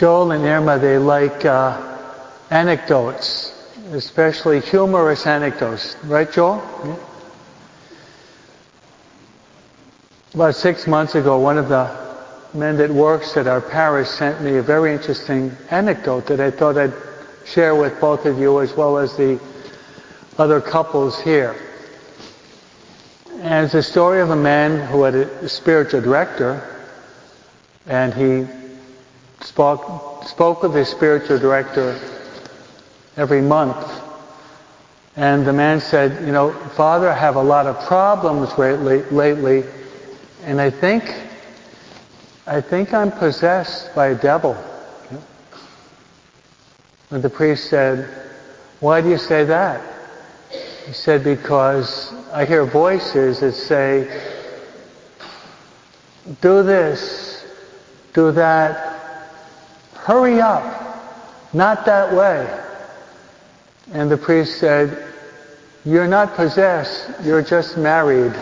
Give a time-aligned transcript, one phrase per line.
[0.00, 1.98] Joel and Irma, they like uh,
[2.48, 3.52] anecdotes,
[3.92, 5.94] especially humorous anecdotes.
[6.04, 6.56] Right, Joel?
[6.86, 6.96] Yeah.
[10.32, 11.94] About six months ago, one of the
[12.54, 16.78] men that works at our parish sent me a very interesting anecdote that I thought
[16.78, 16.94] I'd
[17.44, 19.38] share with both of you as well as the
[20.38, 21.54] other couples here.
[23.42, 26.66] And it's a story of a man who had a spiritual director,
[27.86, 28.59] and he
[29.42, 31.98] spoke, spoke with his spiritual director
[33.16, 33.76] every month.
[35.16, 39.64] And the man said, you know, Father, I have a lot of problems lately, lately
[40.44, 41.04] and I think,
[42.46, 44.56] I think I'm possessed by a devil.
[47.10, 48.08] And the priest said,
[48.78, 49.82] why do you say that?
[50.86, 54.22] He said, because I hear voices that say,
[56.40, 57.44] do this,
[58.14, 58.89] do that,
[60.04, 60.64] hurry up,
[61.52, 62.58] not that way.
[63.92, 65.06] And the priest said,
[65.84, 68.34] you're not possessed, you're just married.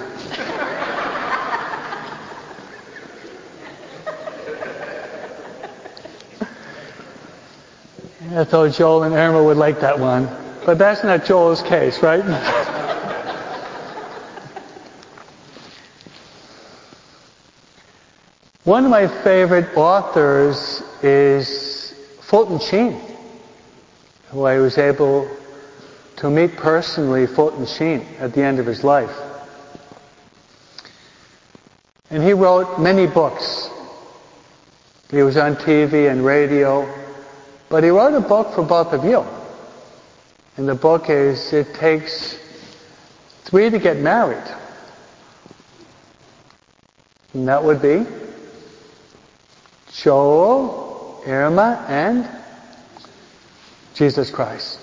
[8.30, 10.28] I thought Joel and Irma would like that one.
[10.66, 12.20] But that's not Joel's case, right?
[18.64, 23.00] one of my favorite authors is Fulton Sheen,
[24.30, 25.30] who I was able
[26.16, 29.16] to meet personally, Fulton Sheen, at the end of his life.
[32.10, 33.68] And he wrote many books.
[35.10, 36.88] He was on TV and radio.
[37.68, 39.24] But he wrote a book for both of you.
[40.56, 42.38] And the book is It Takes
[43.44, 44.42] Three to Get Married.
[47.34, 48.06] And that would be
[49.92, 50.87] Joel,
[51.28, 52.28] Irma, and
[53.94, 54.78] Jesus Christ.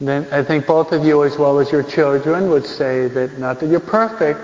[0.00, 3.60] Then I think both of you, as well as your children, would say that not
[3.60, 4.40] that you're perfect,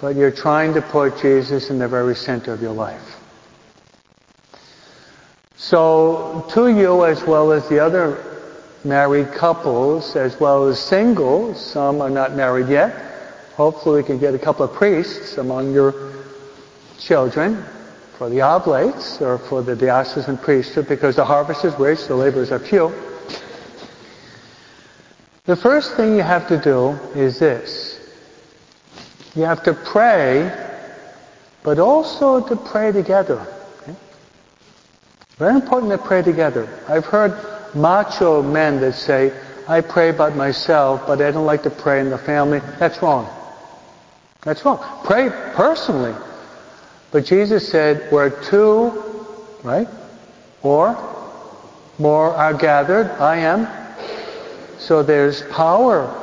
[0.00, 3.18] but you're trying to put Jesus in the very center of your life.
[5.56, 8.24] So to you as well as the other
[8.84, 12.94] married couples, as well as singles, some are not married yet.
[13.56, 16.12] Hopefully we can get a couple of priests among your
[16.98, 17.64] children
[18.20, 22.52] for the oblates or for the diocesan priesthood because the harvest is rich, the laborers
[22.52, 22.92] are few.
[25.46, 27.98] The first thing you have to do is this.
[29.34, 30.52] You have to pray,
[31.62, 33.40] but also to pray together.
[35.38, 36.68] Very important to pray together.
[36.90, 37.32] I've heard
[37.74, 39.32] macho men that say,
[39.66, 42.60] I pray about myself, but I don't like to pray in the family.
[42.78, 43.26] That's wrong.
[44.42, 44.78] That's wrong.
[45.04, 46.14] Pray personally.
[47.12, 48.90] But Jesus said, where two,
[49.64, 49.88] right,
[50.62, 50.96] or
[51.98, 53.68] more are gathered, I am.
[54.78, 56.16] So there's power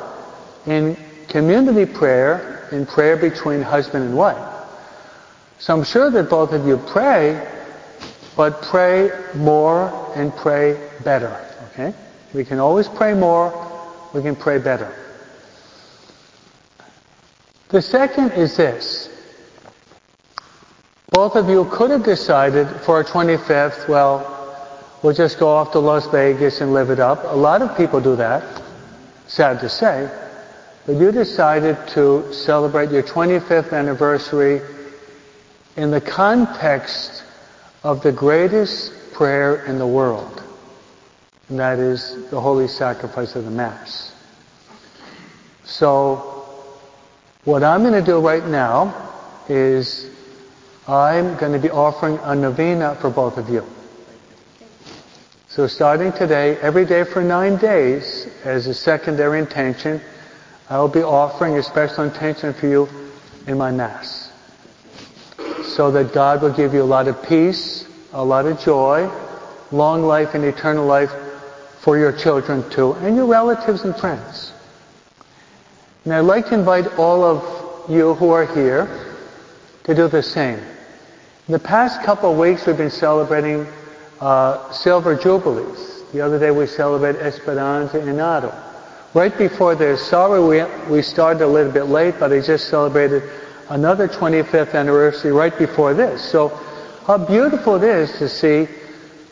[0.65, 4.53] in community prayer, in prayer between husband and wife.
[5.59, 7.45] So I'm sure that both of you pray,
[8.35, 11.45] but pray more and pray better.
[11.71, 11.93] Okay?
[12.33, 13.51] We can always pray more,
[14.13, 14.93] we can pray better.
[17.69, 19.16] The second is this.
[21.09, 24.21] Both of you could have decided for our 25th, well,
[25.01, 27.23] we'll just go off to Las Vegas and live it up.
[27.23, 28.43] A lot of people do that,
[29.25, 30.11] sad to say.
[30.85, 34.61] But you decided to celebrate your 25th anniversary
[35.77, 37.23] in the context
[37.83, 40.43] of the greatest prayer in the world,
[41.47, 44.13] and that is the holy sacrifice of the Mass.
[45.63, 46.45] So,
[47.45, 48.93] what I'm going to do right now
[49.47, 50.09] is
[50.87, 53.65] I'm going to be offering a novena for both of you.
[55.49, 59.99] So starting today, every day for nine days, as a secondary intention,
[60.69, 62.87] I will be offering a special intention for you
[63.47, 64.31] in my Mass
[65.65, 69.11] so that God will give you a lot of peace, a lot of joy,
[69.71, 71.11] long life and eternal life
[71.81, 74.53] for your children too, and your relatives and friends.
[76.05, 78.87] And I'd like to invite all of you who are here
[79.83, 80.59] to do the same.
[81.47, 83.65] In the past couple of weeks we've been celebrating
[84.19, 86.03] uh, Silver Jubilees.
[86.11, 88.53] The other day we celebrated Esperanza Iñárritu.
[89.13, 93.23] Right before this, sorry we, we started a little bit late, but I just celebrated
[93.69, 96.21] another 25th anniversary right before this.
[96.21, 96.49] So
[97.05, 98.67] how beautiful it is to see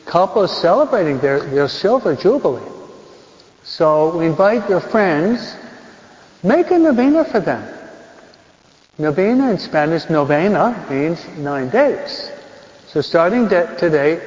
[0.06, 2.64] couples celebrating their, their silver jubilee.
[3.64, 5.58] So we invite your friends,
[6.44, 7.75] make a novena for them.
[8.97, 12.31] Novena in Spanish, novena means nine days.
[12.88, 14.21] So starting de- today,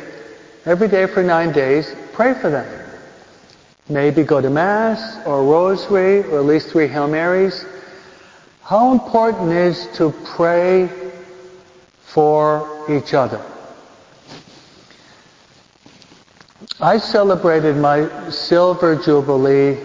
[0.67, 2.67] every day for nine days, pray for them.
[3.89, 7.65] Maybe go to Mass or Rosary or at least three Hail Marys.
[8.63, 10.91] How important is to pray
[12.03, 13.41] for each other?
[16.79, 19.79] I celebrated my silver jubilee,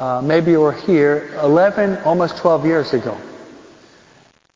[0.00, 3.16] uh, maybe you were here, 11, almost 12 years ago.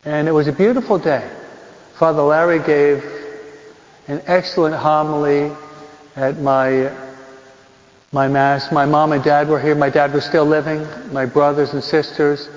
[0.04, 1.28] And it was a beautiful day.
[1.98, 3.04] Father Larry gave
[4.06, 5.50] an excellent homily
[6.14, 6.92] at my
[8.12, 8.70] my mass.
[8.70, 9.74] My mom and dad were here.
[9.74, 10.86] My dad was still living.
[11.12, 12.48] My brothers and sisters.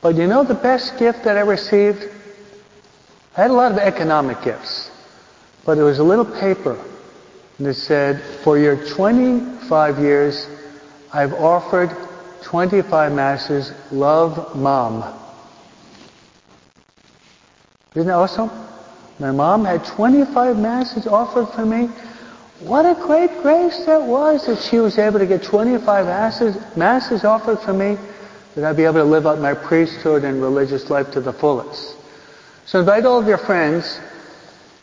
[0.00, 2.08] But you know the best gift that I received?
[3.36, 4.90] I had a lot of economic gifts.
[5.66, 6.82] But it was a little paper.
[7.58, 10.46] And it said, for your 25 years,
[11.12, 11.90] I've offered
[12.42, 13.72] 25 masses.
[13.90, 15.02] Love, Mom.
[17.94, 18.50] Isn't that awesome?
[19.18, 21.86] My mom had 25 masses offered for me.
[22.60, 27.24] What a great grace that was that she was able to get 25 masses, masses
[27.24, 27.96] offered for me,
[28.54, 31.96] that I'd be able to live out my priesthood and religious life to the fullest.
[32.66, 33.98] So invite all of your friends,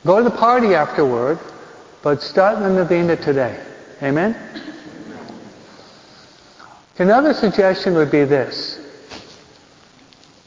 [0.05, 1.39] go to the party afterward,
[2.03, 3.63] but start the novena today.
[4.01, 4.35] Amen?
[6.97, 8.79] Another suggestion would be this.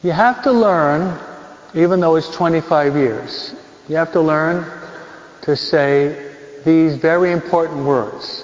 [0.03, 1.17] You have to learn,
[1.73, 3.55] even though it's 25 years,
[3.87, 4.65] you have to learn
[5.41, 6.31] to say
[6.65, 8.43] these very important words.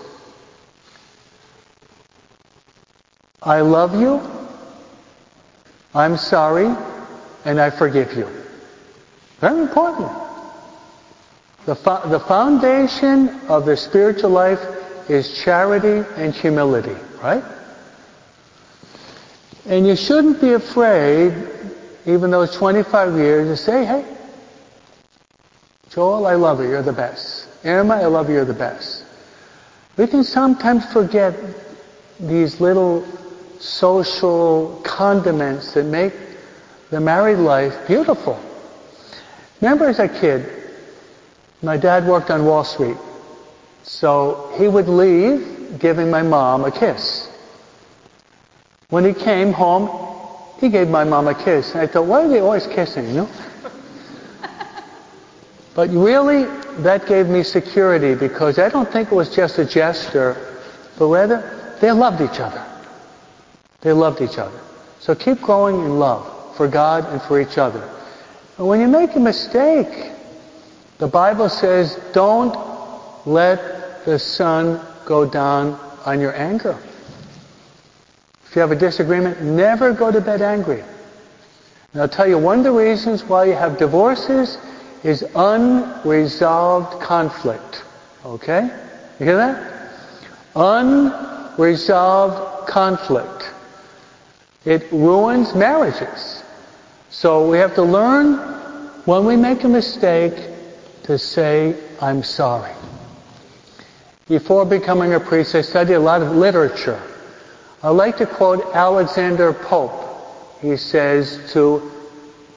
[3.41, 4.21] I love you,
[5.93, 6.73] I'm sorry,
[7.45, 8.27] and I forgive you.
[9.39, 10.09] Very important.
[11.65, 14.59] The, fo- the foundation of the spiritual life
[15.09, 17.43] is charity and humility, right?
[19.65, 21.33] And you shouldn't be afraid,
[22.07, 24.05] even though it's 25 years, to say, hey,
[25.89, 27.49] Joel, I love you, you're the best.
[27.65, 29.03] Irma, I love you, you're the best.
[29.97, 31.35] We can sometimes forget
[32.19, 33.05] these little
[33.59, 36.13] social condiments that make
[36.91, 38.39] the married life beautiful.
[39.59, 40.49] Remember as a kid,
[41.61, 42.97] my dad worked on Wall Street.
[43.83, 47.29] So he would leave giving my mom a kiss.
[48.89, 50.06] When he came home,
[50.59, 51.73] he gave my mom a kiss.
[51.73, 53.29] And I thought, why are they always kissing, you know?
[55.75, 56.45] But really,
[56.81, 60.35] that gave me security because I don't think it was just a gesture,
[60.97, 62.65] but rather they loved each other.
[63.81, 64.59] They loved each other.
[64.99, 67.87] So keep growing in love for God and for each other.
[68.57, 70.11] And when you make a mistake,
[70.97, 72.57] the Bible says, don't
[73.27, 76.75] let the sun go down on your anger.
[78.57, 80.83] You have a disagreement, never go to bed angry.
[81.93, 84.57] And I'll tell you one of the reasons why you have divorces
[85.03, 87.83] is unresolved conflict.
[88.25, 88.63] Okay?
[89.19, 89.91] You hear that?
[90.55, 93.51] Unresolved conflict.
[94.65, 96.41] It ruins marriages.
[97.11, 98.37] So we have to learn
[99.05, 100.33] when we make a mistake
[101.03, 102.73] to say, I'm sorry.
[104.27, 106.99] Before becoming a priest, I studied a lot of literature.
[107.83, 110.03] I like to quote Alexander Pope.
[110.61, 111.91] He says, to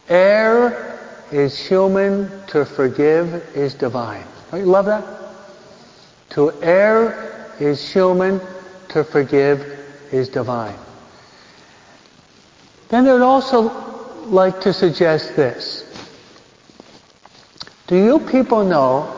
[0.08, 0.98] err
[1.30, 4.24] is human, to forgive is divine.
[4.50, 5.04] Don't you love that?
[6.30, 8.40] To err is human,
[8.88, 9.60] to forgive
[10.10, 10.76] is divine.
[12.88, 13.68] Then I would also
[14.24, 15.84] like to suggest this.
[17.86, 19.16] Do you people know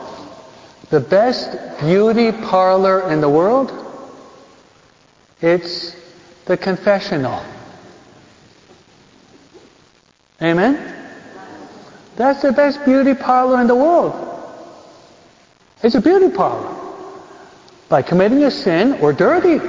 [0.89, 3.82] the best beauty parlor in the world?
[5.43, 5.93] It's
[6.45, 7.43] the confessional.
[10.41, 10.95] Amen?
[12.15, 14.13] That's the best beauty parlor in the world.
[15.83, 16.73] It's a beauty parlor.
[17.89, 19.59] By committing a sin, we're dirty.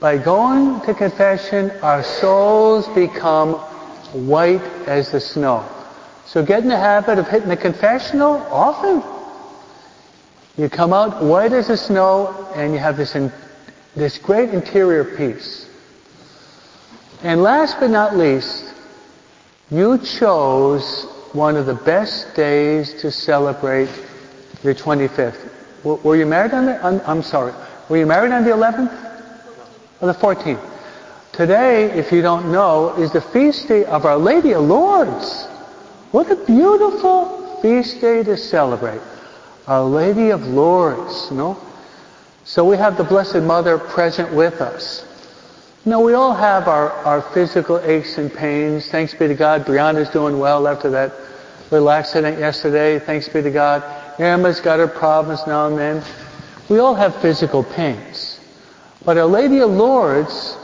[0.00, 3.56] By going to confession, our souls become
[4.26, 5.68] white as the snow.
[6.24, 9.02] So get in the habit of hitting the confessional often.
[10.56, 13.30] You come out white as the snow and you have this, in,
[13.94, 15.68] this great interior peace.
[17.22, 18.72] And last but not least,
[19.70, 23.88] you chose one of the best days to celebrate
[24.62, 25.50] your 25th.
[25.84, 27.52] Were you married on the, I'm sorry,
[27.88, 29.10] were you married on the 11th?
[30.00, 30.70] Or the 14th?
[31.32, 35.46] Today, if you don't know, is the feast day of Our Lady of Lourdes.
[36.10, 39.00] What a beautiful feast day to celebrate.
[39.66, 41.58] Our Lady of Lourdes, you know?
[42.44, 45.06] So we have the Blessed Mother present with us.
[45.84, 48.88] Know, we all have our, our physical aches and pains.
[48.88, 51.12] Thanks be to God, Brianna's doing well after that
[51.70, 52.98] little accident yesterday.
[52.98, 53.82] Thanks be to God.
[54.20, 56.04] Emma's got her problems now and then.
[56.68, 58.40] We all have physical pains.
[59.04, 60.56] But Our Lady of Lourdes,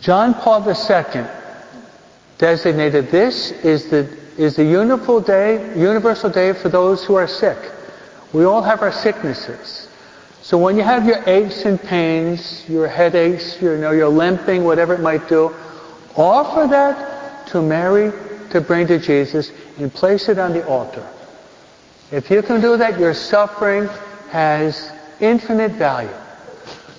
[0.00, 1.26] John Paul II,
[2.38, 7.58] designated this is the, is the universal day, universal day for those who are sick.
[8.32, 9.88] We all have our sicknesses.
[10.44, 14.62] So when you have your aches and pains, your headaches, your, you know, your limping,
[14.62, 15.54] whatever it might do,
[16.16, 18.12] offer that to Mary
[18.50, 21.08] to bring to Jesus and place it on the altar.
[22.12, 23.88] If you can do that, your suffering
[24.32, 26.12] has infinite value.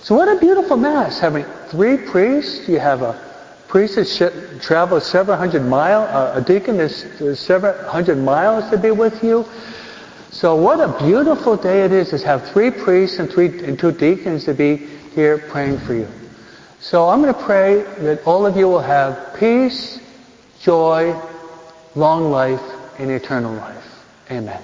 [0.01, 2.67] So what a beautiful Mass, having three priests.
[2.67, 3.13] You have a
[3.67, 7.05] priest that travels several hundred miles, a deacon is
[7.39, 9.45] several hundred miles to be with you.
[10.31, 13.91] So what a beautiful day it is to have three priests and, three, and two
[13.91, 14.77] deacons to be
[15.15, 16.07] here praying for you.
[16.79, 19.99] So I'm going to pray that all of you will have peace,
[20.59, 21.19] joy,
[21.95, 22.61] long life,
[22.99, 24.05] and eternal life.
[24.29, 24.61] Amen.